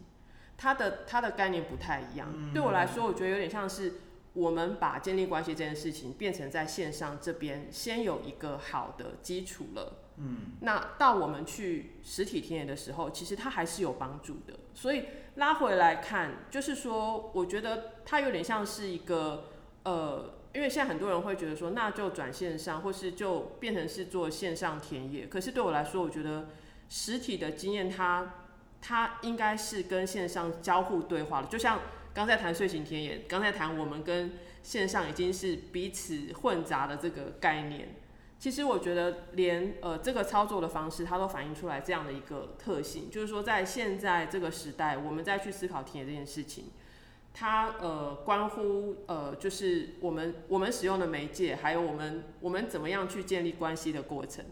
[0.57, 2.53] 它的它的概念不太一样。
[2.53, 4.01] 对我来说，我觉得有点像是
[4.33, 10.01] 我们把建立关系这件事情变成在线上这边先有一个好的基础了。
[10.17, 14.55] 嗯，那到我们去实体田野的时候，其实它还是有帮助的。
[14.73, 19.51] 所以拉回来看，就是说，我觉得它有点像是一个
[19.83, 25.27] 呃，因为现在很多人会觉得说，那就转线上，或是就变成是做线上田野。
[25.27, 26.49] 可是对我来说，我觉得
[26.89, 28.35] 实体的经验，它
[28.81, 31.49] 它应该是跟线上交互对话的。
[31.49, 31.81] 就像
[32.13, 37.97] 刚才谈睡醒田野，刚才谈我们跟线上已经是彼此混杂的这个概念。
[38.39, 46.67] 其实我觉得，连呃这个操作的方式，它都反映出来这样的一个特性，就是说，在现在这个时代，我们再去思考田野这件事情，
[47.33, 54.45] 它呃关乎呃就是我们我们使用的媒介，还有我们我们怎么样去建立关系的过程，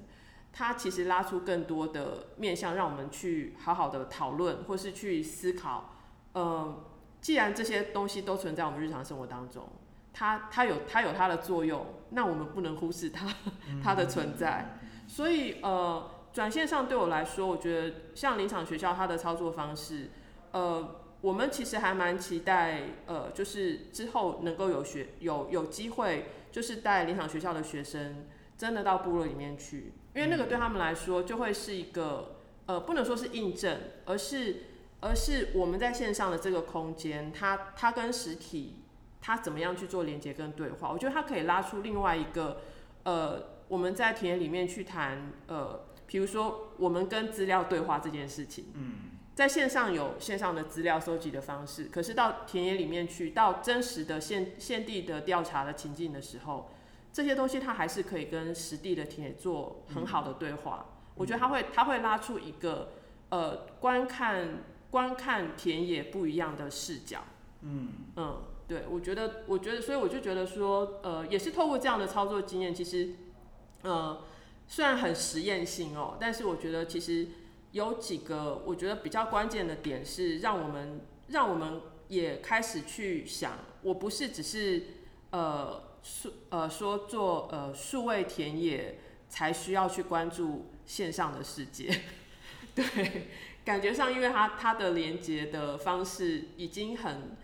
[0.54, 5.96] 它其实拉出更多的面向，让我们去好好的讨论，或是去思考。
[6.32, 6.82] 呃，
[7.20, 9.68] 既然这些东西都存在我们日常生活当中。
[10.12, 13.26] 它它有它有它的作用，那我们不能忽视它
[13.82, 14.78] 它的存在。
[15.08, 20.10] 所以呃，转线上对我来说，我觉得像林场学校它的操作方式，
[20.52, 34.64] 呃，我们其实还蛮期待呃，就是之后能够有学有有机会，就是带林场学校的学生真的到部落里面去，因为那个对他们来说就会是一个呃，不能说是印证，而是
[35.00, 38.76] 而是我们在线上的这个空间，它它跟实体。
[39.22, 40.90] 他怎么样去做连接跟对话？
[40.90, 42.60] 我觉得他可以拉出另外一个，
[43.04, 48.72] 呃，我们在田野里面去谈，呃，比如说我们跟资料对话这件事情。
[48.74, 48.94] 嗯，
[49.34, 56.70] 在线上有线上的资料收集的方式，可是到田野里面去，到真实的现现地的调查的情境的时候，
[57.12, 60.86] 这些东西它还是可以跟实地的田野做很好的对话。
[61.14, 62.92] 我觉得他会他会拉出一个，
[63.28, 67.20] 呃，观看观看田野不一样的视角。
[67.60, 68.42] 嗯嗯。
[68.68, 73.10] 对，我觉得，我觉得，所以我就觉得说，呃，也是透过这样的操作经验，其实，
[73.82, 74.24] 呃，
[74.66, 77.28] 虽然很实验性哦，但是我觉得其实
[77.72, 84.82] 有几个我觉得比较关键的点是，让我们让我们也开始去想，我不是只是
[85.30, 88.98] 呃数呃说做呃数位田野
[89.28, 91.90] 才需要去关注线上的世界，
[92.74, 93.28] 对，
[93.64, 97.36] 感觉上因为它它的连接的方式已经很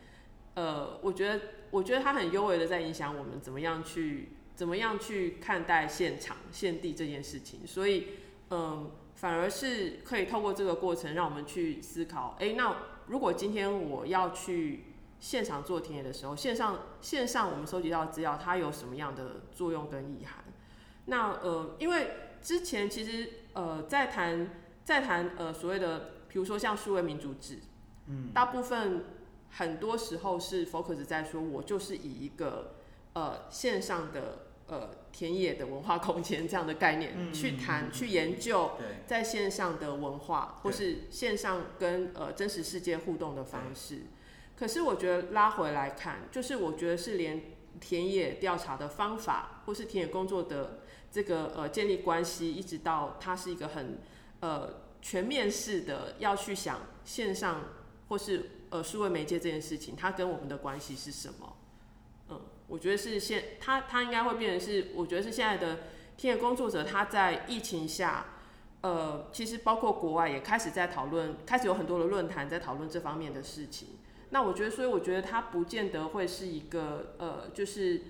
[0.59, 1.41] 呃，我觉得
[1.71, 8.07] 我觉得它很优微的在影响我们怎么样去怎么样去看待现场现地这件事情，所以
[8.51, 8.91] 嗯。
[9.19, 12.77] 反而是可以透过这个过程，让我们去思考：哎，那
[13.09, 14.85] 如果今天我要去
[15.19, 20.45] 现场做田野的时候，线上线上我们收集到资料，它有什么样的作用跟意涵？
[21.07, 24.51] 那呃，因为之前其实呃在谈
[24.85, 27.59] 在谈呃所谓的，比如说像数位民主制，
[28.07, 29.03] 嗯，大部分
[29.51, 32.77] 很多时候是 focus 在说，我就是以一个
[33.13, 34.45] 呃线上的。
[34.71, 38.73] 呃，田野的文化空间这样的概念去谈、去研究，
[39.07, 44.03] 在线上的文化或是线上跟呃真实世界互动的方式。
[44.55, 47.45] 可是我觉得拉回来看，就是我觉得是连
[47.81, 50.81] 田野调查的方法，或是田野工作的
[51.11, 54.01] 这个呃建立关系，一直到它是一个很
[54.41, 57.71] 呃全面式的要去想线上
[58.11, 61.57] 或是呃数位媒介这件事情，它跟我们的关系是什么？
[62.31, 65.79] 嗯我觉得是现他他应该会变成是，我觉得是现在的
[66.19, 68.27] 田野工作者他在疫情下，
[68.83, 73.89] 呃，其实包括国外也开始在讨论，开始有很多的论坛在讨论这方面的事情。
[74.31, 78.03] 那我觉得，所以我觉得他不见得会是一个呃，就是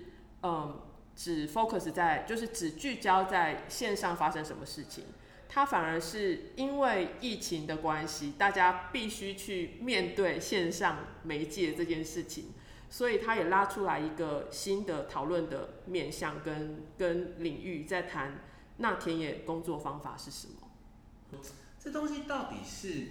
[0.43, 0.81] 嗯，
[1.15, 5.05] 只 focus 在就是只聚焦在线上发生什么事情，
[5.49, 12.53] 他反而是因为疫情的关系，大家必须去面对线上媒介这件事情。
[12.91, 18.39] 所以他也拉出来一个新的讨论的面向跟跟领域，在谈
[18.77, 21.39] 那田野工作方法是什么？
[21.79, 23.07] 这东西到底是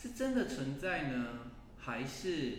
[0.00, 2.58] 是真的存在呢，还是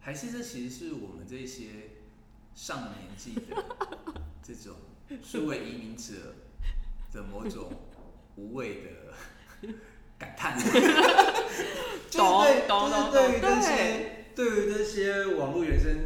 [0.00, 1.90] 还是这其实是我们这些
[2.54, 4.76] 上年纪的这种
[5.22, 6.34] 数位移民者
[7.12, 7.72] 的某种
[8.36, 8.90] 无谓的
[10.18, 10.58] 感叹？
[10.62, 10.70] 对，
[12.12, 12.20] 就
[12.88, 15.96] 是对于这些对于这些网络原生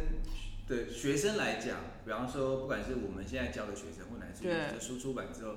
[0.67, 5.55] 的学生来讲，比方说，不管是我们现在教的学生，或乃至于这书出版之后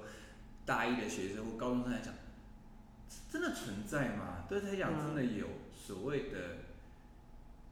[0.64, 2.14] 大一的学生或高中生来讲，
[3.30, 4.44] 真的存在吗？
[4.48, 6.58] 对他来讲，真的有所谓的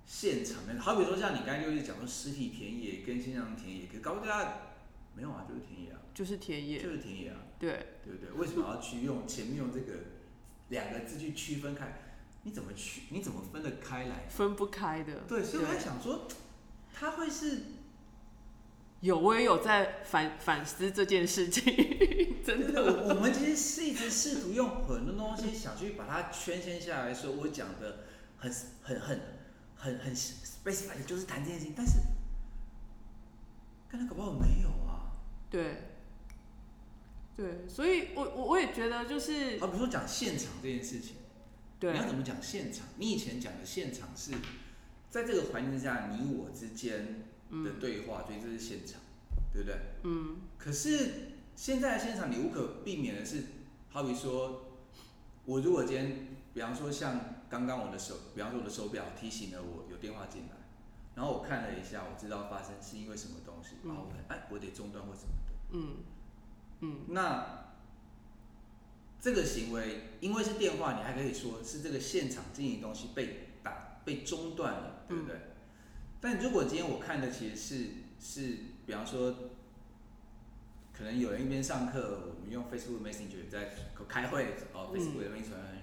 [0.06, 4.52] 现场的，好比说像你刚才就是讲说实体田野跟线上田野，可告诉大家
[5.18, 8.30] 没有啊，就是田野啊，就是田野，就是田野啊，对，对不对？
[8.40, 9.94] 为什么要去用前面用这个
[10.68, 12.02] 两个字去区分开？
[12.44, 13.02] 你怎么去？
[13.10, 14.28] 你怎么分得开来？
[14.28, 15.22] 分不开的。
[15.26, 16.28] 对，所以我在想说，
[16.94, 17.62] 他会是
[19.00, 21.64] 有，我也有在反反思这件事情。
[22.46, 28.04] 真的，我我们其实是一直试图用很多东西想去把它圈签下来说，我讲的
[28.36, 28.50] 很
[28.82, 29.20] 很很
[29.74, 31.74] 很很 specific，就是谈这件事情。
[31.76, 31.94] 但是，
[33.90, 34.87] 刚才搞不好没有啊。
[35.50, 35.84] 对。
[37.36, 41.14] 对，所以我我我也觉得就是，好，比如说讲现场这件事情。
[41.78, 42.88] 对你要怎么讲现场？
[42.96, 44.32] 你以前讲的现场是
[45.08, 47.22] 在这个环境之下，你我之间
[47.64, 49.00] 的对话，所以这是现场，
[49.52, 49.76] 对不对？
[50.02, 50.38] 嗯。
[50.58, 53.44] 可是现在的现场，你无可避免的是，
[53.90, 54.80] 好比说，
[55.44, 60.56] 我如果今天，比方说像刚刚我的手，比方说我的手表提醒了我有电话进来，
[61.18, 65.52] 然后我看了一下，我知道发生是因为什么东西，然后我哎，我得中断或什么的。
[65.72, 65.96] 嗯
[66.78, 67.00] 嗯。
[67.08, 67.64] 那。
[69.20, 75.34] 这个行为，因为是电话，你还可以说是这个现场经营东西被打被中断了，对不对？
[76.20, 79.34] 但如果今天我看的其实是是，比方说，
[80.92, 83.74] 可能有人一边上课，我们用 Facebook Messenger 在
[84.08, 85.77] 开会，哦，Facebook 那边传来传去，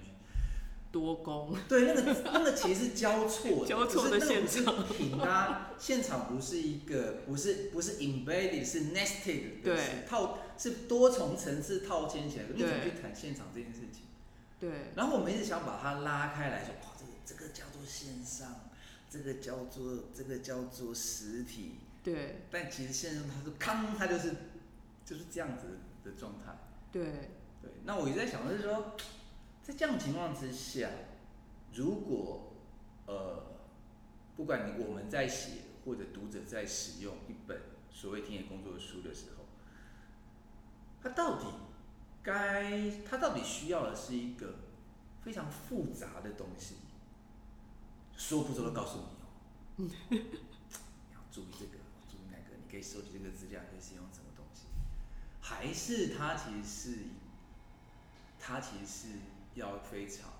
[0.96, 1.54] 多工。
[1.68, 4.88] 对，那个那个其实是交错，交错的现场。
[4.88, 10.38] 品啊，现场不是一个，不是不是 embedded，是 nested，对，套。
[10.58, 14.04] 是多重层次套牵起来，你怎么去谈现场这件事情？
[14.58, 14.70] 对。
[14.94, 18.70] 然后我们一直想把它拉开来说，哇，这个这个叫做线上，
[19.10, 21.74] 这个叫做这个叫做实体。
[22.02, 22.40] 对。
[22.50, 24.34] 但其实线上它是康，它就是
[25.04, 26.56] 就是这样子的状态。
[26.90, 27.04] 对。
[27.60, 27.72] 对。
[27.84, 28.96] 那我一直在想的是说，
[29.66, 30.88] 在这样情况之下，
[31.74, 32.52] 如果
[33.06, 33.42] 呃，
[34.36, 39.44] 不管你我们在写或者读者在使用一本所谓田野工作的书的时候。
[41.02, 41.46] 它到底
[42.22, 44.54] 该，它到底需要的是一个
[45.20, 46.76] 非常复杂的东西，
[48.16, 49.90] 说不说都告诉你哦。
[50.10, 54.66] 你要注意这个，注意那个，你可以收集这个资料，可以使用什么东西。
[55.40, 56.98] 还是它其实是
[58.38, 59.08] 它其实是
[59.56, 60.30] 要非常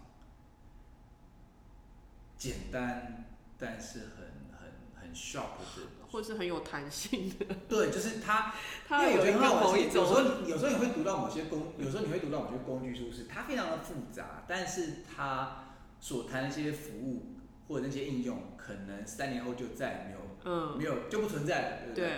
[2.39, 3.25] 简单，
[3.59, 4.19] 但是很
[4.53, 7.47] 很很 sharp 的，或是很有弹性的。
[7.69, 8.55] 对，就是它，
[8.91, 15.64] 因为我觉得有时候有时候你会读到某些工，有时候你会读到某些工具书是它非常的复杂，但是它
[15.99, 17.35] 所谈的一些服务
[17.69, 22.09] 或者那些应用，可能三年后就再也没有嗯，没有就不存在了，对不对？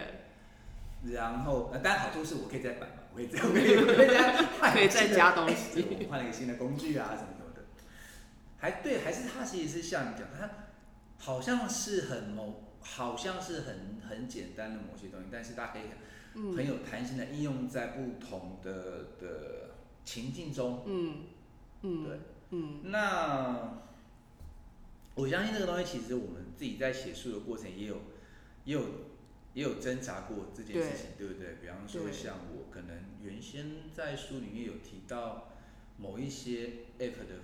[1.05, 2.91] 对，然后，呃，当然好处是我可以再版
[3.27, 4.07] 嘛，我可以再，我可以，
[4.61, 6.07] 我可以再加东哎西。
[6.09, 7.63] 换了一个新的工具啊，什么什么的。
[8.59, 10.51] 还对，还是他其实是像你讲，他
[11.19, 15.83] 好像是很某，好像是很很简单的某些东西，但是它可以
[16.35, 16.67] 很嗯。
[16.67, 20.85] 有弹性的应用在不同的的情境中。
[20.87, 21.17] 嗯
[21.83, 22.81] 嗯，对，嗯。
[22.85, 23.81] 那
[25.15, 27.97] 我相信这个东西，其实我们自己在写书的过程也有
[28.65, 28.83] 也有
[29.55, 31.27] 也有挣扎过这件事情，对。
[31.29, 31.57] 不对？
[31.61, 32.97] 比方说像我可能
[33.29, 35.49] 原先在书里面有提到
[35.99, 37.35] 某一些 app 的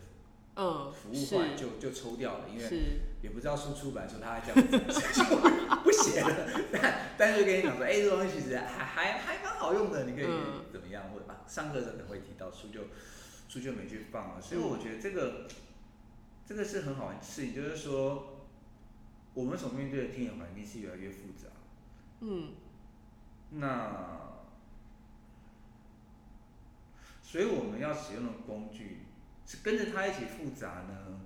[0.57, 6.49] 嗯，服务，后来是就就抽掉了，因为，也不知道书出版说他还这样子， 所以就不写了。
[6.73, 11.11] 但但是就跟你讲说，哎、这东西其实还还还蛮好用的，你可以嗯怎么样？
[11.13, 12.83] 或者啊，上课的时候可能会提到书就
[13.49, 14.41] 书就没去放了。
[14.41, 15.49] 所以我觉得这个
[16.47, 18.47] 这个是很好玩的事情，就是说
[19.35, 21.49] 我们所面对的天眼环境是越来越复杂。
[22.21, 22.53] 嗯
[23.51, 24.34] 那
[27.35, 28.99] 所以我们要使用的工具
[29.45, 31.19] 是跟着它一起复杂呢，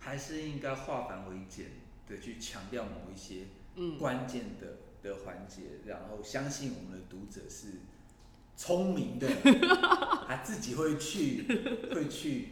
[0.00, 1.66] 还是应该化繁为简
[2.08, 3.44] 的去强调某一些
[3.76, 7.68] 嗯，关键的的环节，然后相信我们的读者是
[8.56, 9.28] 聪明的，
[10.26, 11.44] 他自己会去
[11.94, 12.48] 会去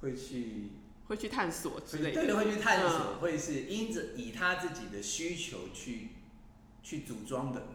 [0.00, 0.70] 会去
[1.06, 3.20] 会去探索之类的，对会去探索，嗯。
[3.20, 6.08] 会是因着以他自己的需求去
[6.82, 7.68] 去组装的。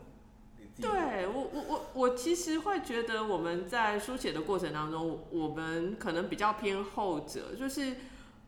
[0.82, 7.98] 对我我我我其实会觉得我们在书写的过程当中，我们可能比较偏后者，就是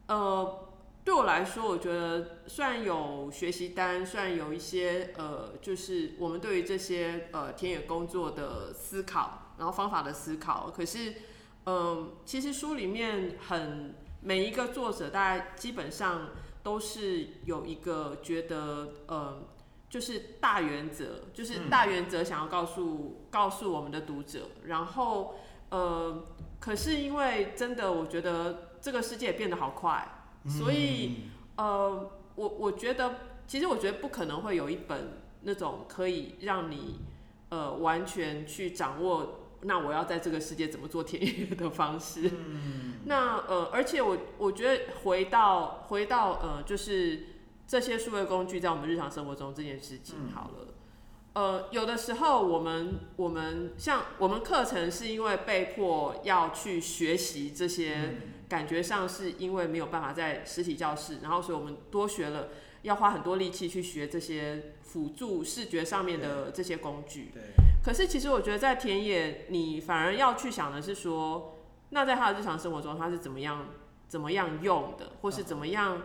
[0.07, 0.67] 呃，
[1.03, 11.13] 对我来说，我觉得虽然有学习单，虽然有一些呃，就是我们对于这些呃田野工作的思考，然后方法的思考，可是
[11.65, 16.29] 嗯、其实书里面很每一个作者，大概基本上
[16.63, 19.47] 都是有一个觉得呃。
[19.91, 25.35] 就是大原则，就是嗯大原则想要告诉、告诉我们的读者，然后
[25.69, 26.23] 呃，
[26.61, 30.07] 可是因为真的，我觉得这个世界变得好快，
[30.47, 31.23] 所以
[31.57, 33.15] 呃，我我觉得
[33.45, 37.01] 其实我觉得不可能会有一本那种可以让你
[37.49, 42.31] 呃完全去掌握，那我要在这个世界怎么做田野的方式。
[43.03, 47.23] 那呃，而且我我觉得回到回到呃，就是
[47.71, 50.31] 这些数位工具在我们日常生活中这件事情嗯。
[50.35, 50.67] 好了。
[51.33, 58.17] 呃，有的时候我们我们像我们课程是因为被迫要去学习这些，嗯。
[58.49, 62.49] 感觉上是因为没有办法在实体教室，然后所以我们多学了，
[62.81, 67.31] 要花很多力气去学这些辅助视觉上面的这些工具。
[67.33, 67.41] 对，
[67.81, 71.59] 可是其实我觉得在田野，你反而要去想的是说，
[71.91, 73.67] 那在他的日常生活中，他是怎么样
[74.09, 76.01] 怎么样用的，或是怎么样，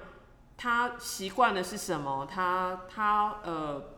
[0.56, 3.94] 他习惯的是什么，他他呃，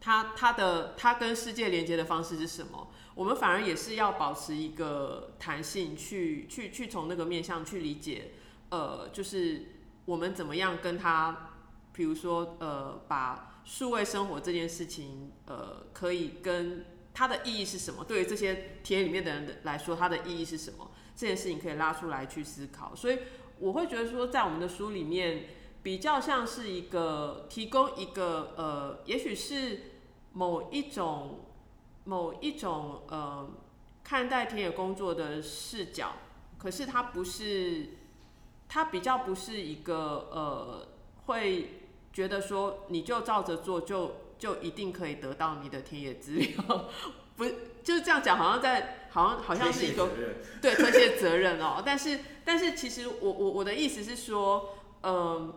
[0.00, 2.88] 他他的他跟世界连接的方式是什么？
[3.14, 8.32] 我们反而也是要保持一个弹性去，去去从那个面向去理解，
[8.70, 9.66] 呃，就是
[10.04, 11.50] 我们怎么样跟他，
[11.92, 18.04] 比如说呃，把数位生活这件事情，呃，可以跟它的意义是什么？
[18.04, 20.88] 对于这些田野里面的人来说，它的意义是什么？
[21.16, 22.94] 这件事情可以拉出来去思考。
[22.94, 23.18] 所以
[23.58, 25.46] 我会觉得说，在我们的书里面，
[25.88, 29.84] 比较像是一个提供一个呃，也许是
[30.34, 31.40] 某一种
[32.04, 33.48] 某一种呃
[34.04, 36.12] 看待田野工作的视角，
[36.58, 37.86] 可是它不是，
[38.68, 40.88] 它比较不是一个呃
[41.24, 41.80] 会
[42.12, 46.84] 觉得说你就照着做就就一定可以得到你的田野资料，
[47.34, 47.46] 不
[47.82, 50.06] 就是这样讲，好像在好像好像是一个
[50.60, 51.82] 对推卸责任哦。
[51.82, 55.54] 但是但是其实我我我的意思是说，嗯、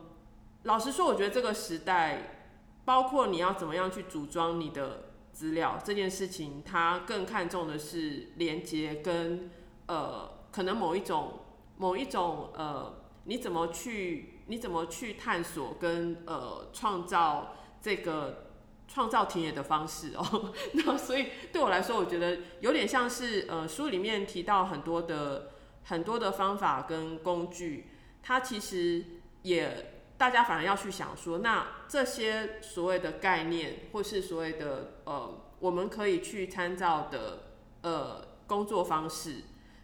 [0.63, 2.45] 老实说，我觉得这个时代，
[2.85, 9.49] 包括你要怎么样去组装你的资料这件事情，它更看重的是连接跟
[9.87, 11.39] 呃，可能某一种
[11.77, 18.47] 某一种呃，你怎么去你怎么去探索跟呃创造这个。
[18.93, 25.51] 创造田野的方式哦， 那所以对我来说，我觉得有点像是呃书里面提到很多的
[25.85, 27.87] 很多的方法跟工具，
[28.21, 29.05] 它其实
[29.43, 39.37] 也大家反而要去想说，那这些所谓的概念或是所谓的呃我们可以去参照的呃工作方式，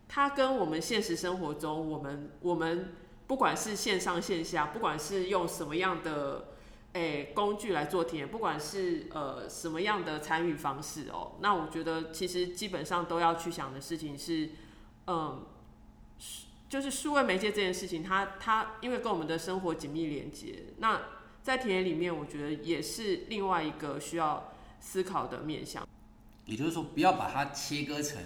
[0.07, 2.93] 它跟我们现实生活中我们我们
[3.25, 6.49] 不管是线上线下，不管是用什么样的
[6.93, 14.51] 诶、工具来做体验，不管是呃什么样的参与方式哦，那我觉得其实基本上都要去想的事情是，
[15.07, 15.47] 嗯。
[16.69, 21.01] 就是数位媒介这件事情，它它因为跟我们的生活紧密连接，那
[21.41, 25.87] 在田野里面，我觉得也是另外一个需要思考的面向。
[26.45, 28.21] 也就是说，不要把它切割成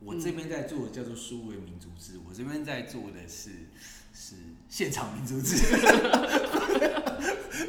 [0.00, 3.50] 我这边在做的叫做数位民族志，我这边在做的是
[4.12, 4.34] 是
[4.68, 5.56] 现场民族志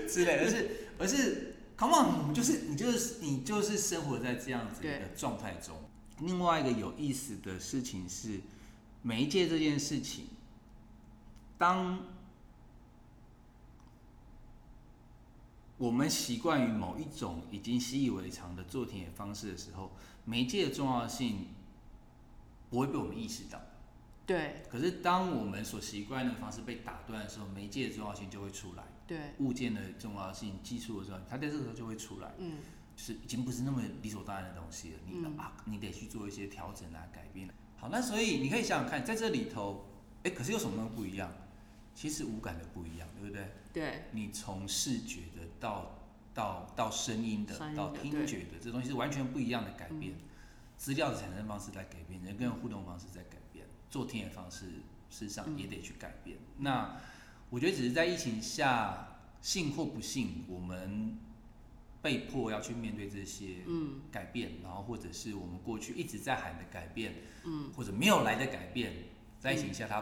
[0.09, 5.75] 之类的，而是而是，come on，我们就是你就是你就是生活在这样子的状态中。
[6.19, 8.41] 另外一个有意思的事情是。
[9.01, 10.25] 媒介这件事情，
[11.57, 11.99] 当
[15.77, 19.91] 我们习惯于某一种已经习以为常的做田野方式的时候，
[20.25, 21.47] 媒介的重要性
[22.69, 23.59] 不会被我们意识到。
[24.27, 24.63] 对。
[24.69, 28.83] 可是当我们所习惯的方式被打断的时候，媒介的重要性就会出来。
[29.07, 29.33] 对。
[29.39, 32.31] 物件的重要性、技术的重要性，它在这个时候就会出来。
[32.37, 32.59] 嗯。
[32.95, 34.99] 是已经不是那么理所当然的东西了。
[35.07, 37.49] 你啊，你得去做一些调整啊，改变。
[37.81, 39.87] 好，那所以你可以想想看，在这里头，
[40.21, 41.33] 哎，可是有什么不一样？
[41.95, 43.51] 其实五感的不一样，对不对？
[43.73, 44.03] 对。
[44.11, 45.97] 你从视觉的到
[46.31, 50.13] 到到声音的，到听觉的，这东西是完全不一样的改变。
[50.77, 54.67] 资料的产生方式在改变，人跟人互动方式在改变，做听的方式
[55.09, 56.37] 事实上也得去改变。
[56.59, 56.97] 那
[57.49, 61.17] 我觉得只是在疫情下，信或不信，我们。
[62.01, 63.57] 被迫要去面对这些
[64.11, 67.71] 改变，然后或者是我们过去一直在喊的改变，嗯。
[67.75, 68.91] 或者没有来的改变，
[69.39, 70.01] 在疫情下它，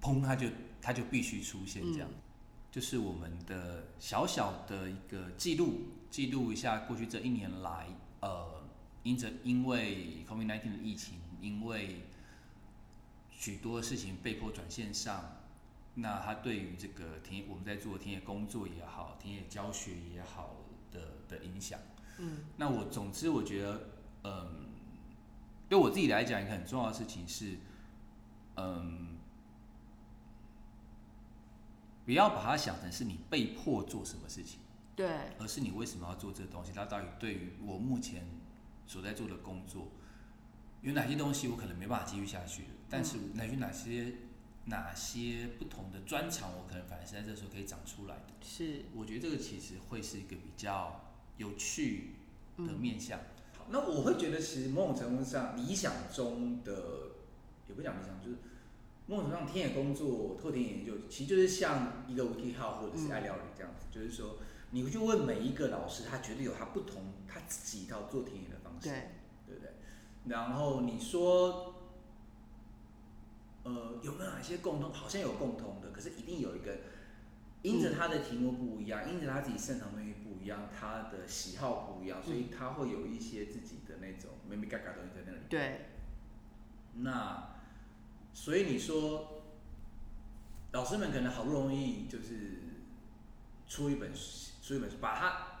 [0.00, 0.46] 砰，它就
[0.82, 2.08] 它就必须出现这样，
[2.70, 7.86] 就是我们的小小的一个记录，记录一下过去这一年来，
[8.20, 8.68] 呃，
[9.02, 12.02] 因着因为 COVID-19 的疫情，因为
[13.30, 15.38] 许多事情被迫转线上，
[15.94, 20.56] 那他对于这个田野我们在做田野工作也好，田野教学也好。
[20.92, 21.78] 的的影响，
[22.18, 23.88] 嗯，那我总之我觉得，
[24.24, 24.66] 嗯，
[25.68, 27.56] 对我自己来讲，一个很重要的事情是，
[28.56, 29.18] 嗯，
[32.04, 34.60] 不要把它想成是你被迫做什么事情，
[34.94, 35.08] 对，
[35.38, 36.72] 而是你为什么要做这个东西？
[36.72, 38.24] 它到底对于我目前
[38.86, 39.88] 所在做的工作，
[40.82, 42.64] 有哪些东西我可能没办法继续下去？
[42.88, 44.14] 但是哪些哪些
[44.66, 48.34] 哪些不同的专长，我可能反而是在这时候可以长出来的。
[48.42, 52.14] 是，我觉得这个其实会是一个比较有趣
[52.58, 53.18] 的面向。
[53.56, 56.72] 好，那我会觉得其实某种程度上，理想中的
[57.68, 58.36] 也不讲理想，就是
[59.06, 64.38] 某种程度上田野工作、拓田野研究，其实就是像一个 Wiki 号或者是爱料理这样子，就是说
[64.72, 69.10] 你会去问每一个老师，他绝对有他不同他自己一套做田野的方式，对，
[69.46, 69.70] 对不对？
[70.26, 71.75] 然后你说，
[73.66, 74.92] 呃，有没有哪些共通？
[74.92, 76.78] 好像有共通的，可是一定有一个。
[77.62, 85.38] 因着他的题目不一样，因着他自己擅长东西不一样，他的喜好不一样，所以他会有一些自己的那种咩咩嘎嘎东西在那里。
[85.48, 85.86] 对。
[86.98, 87.56] 那，
[88.32, 89.42] 所以你说，
[90.70, 92.60] 老师们可能好不容易就是
[93.66, 94.12] 出一本
[94.62, 95.60] 出一本书，把他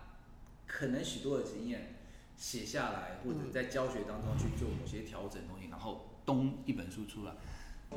[0.68, 1.96] 可能许多的经验
[2.36, 7.32] 写下来，或者在教学当中去做某些调整东西，然后咚一本书出来。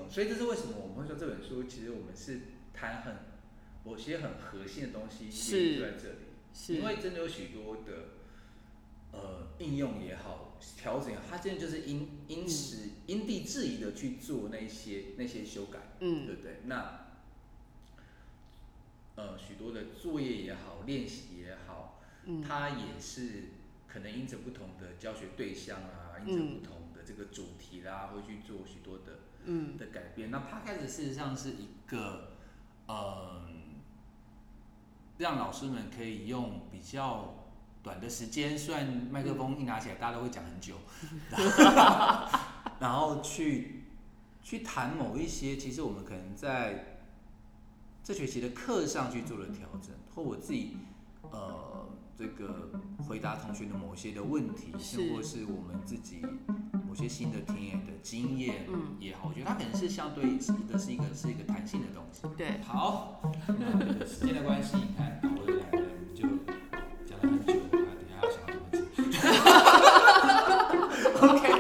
[0.10, 2.42] 所以这是为什么我们会说这本书其实我们是
[2.74, 3.30] 谈很。
[3.86, 8.10] 某些很核心的东西就在这里，因为真的有许多的
[9.14, 16.60] 呃应用也好，调整，它真的就是因因时因地制宜的去做那些那些修改，嗯，对不对？
[16.66, 17.08] 那
[19.16, 23.46] 呃许多的作业也好，练习也好，嗯，它也是
[23.88, 30.32] 可能因着不同的教学对象啊，因着不同的这个主题啦，会去做许多的嗯的改变。
[30.32, 32.34] 那它开始事实上是一个
[32.88, 33.48] 呃。
[35.18, 37.50] 让老师们可以用比较
[37.84, 40.76] 短的时间，虽然麦克风一拿起来，大家都会讲很久，
[42.80, 43.84] 然后去
[44.42, 47.02] 去谈某一些，其实我们可能在
[48.02, 50.78] 这学期的课上去做了调整，或我自己
[51.24, 52.72] 呃这个
[53.06, 56.22] 回答同学的某些的问题，或是我们自己
[56.90, 60.42] 某些新的田野的经验，嗯，也好，我觉得它可能是相对的
[60.80, 62.24] 是一个是一个弹性的东西。
[62.36, 65.86] 对，好，那时间的关系，你看，我又来了，
[66.16, 66.24] 就
[67.06, 67.80] 讲了很久，等
[68.10, 69.06] 下要想怎么
[71.22, 71.59] o k